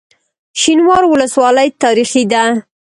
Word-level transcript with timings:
شینوارو 0.61 1.07
ولسوالۍ 1.13 1.69
تاریخي 1.83 2.23
ده؟ 2.31 2.43